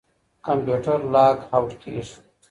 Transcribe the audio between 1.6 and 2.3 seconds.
کېږي.